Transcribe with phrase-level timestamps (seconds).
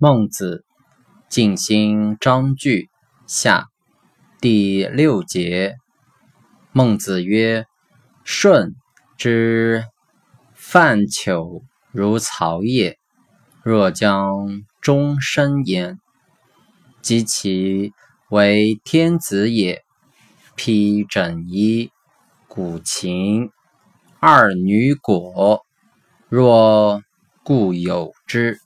[0.00, 0.64] 孟子
[1.28, 2.88] 《静心章句
[3.26, 3.62] 下》
[4.40, 5.74] 第六节，
[6.70, 7.66] 孟子曰
[8.24, 8.76] ：“舜
[9.16, 9.82] 之
[10.54, 12.96] 泛丘如曹也，
[13.64, 15.98] 若将终身焉。
[17.02, 17.90] 及其
[18.30, 19.82] 为天子也，
[20.54, 21.90] 披枕衣，
[22.46, 23.50] 鼓琴，
[24.20, 25.66] 二女果，
[26.28, 27.02] 若
[27.42, 28.60] 故有之。”